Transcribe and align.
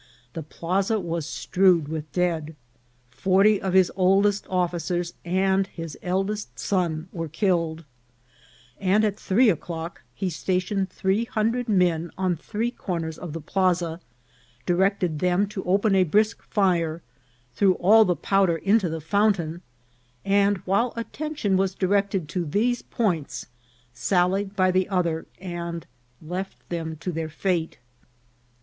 The 0.33 0.41
plaza 0.41 0.99
was 0.99 1.27
strewed 1.27 1.87
with 1.87 2.11
dead. 2.11 2.55
Forty 3.11 3.61
of 3.61 3.73
his 3.73 3.91
oldest 3.95 4.47
officers 4.49 5.13
and 5.23 5.67
his 5.67 5.95
eldest 6.01 6.57
son 6.57 7.07
were 7.11 7.27
killed; 7.27 7.85
and 8.79 9.05
at 9.05 9.15
three 9.19 9.47
o'clock 9.51 10.01
he 10.15 10.27
stationed 10.31 10.89
three 10.89 11.25
hundred 11.25 11.69
men 11.69 12.09
at 12.17 12.39
three 12.39 12.71
corners 12.71 13.19
of 13.19 13.33
the 13.33 13.41
plaza, 13.41 13.99
directed 14.65 15.19
them 15.19 15.45
to 15.49 15.63
open 15.65 15.93
a 15.93 16.03
brisk 16.03 16.41
fire, 16.41 17.03
threw 17.53 17.73
all 17.75 18.03
the 18.03 18.15
powder 18.15 18.57
into 18.57 18.89
the 18.89 19.01
fountain, 19.01 19.61
and 20.25 20.57
while 20.65 20.93
attention 20.95 21.57
was 21.57 21.75
directed 21.75 22.27
to 22.29 22.43
these 22.43 22.81
points, 22.81 23.45
sallied 23.93 24.55
by 24.55 24.71
the 24.71 24.89
other 24.89 25.27
and 25.39 25.85
left 26.23 26.57
them 26.69 26.95
to 26.95 27.11
their 27.11 27.29
fate. 27.29 27.33
VOL. 27.37 27.37
II.— 27.37 27.37
P 27.37 27.37
114 27.37 27.37
INCIDENTS 27.37 27.37
OF 27.37 27.41
TRAVEL. 27.43 27.77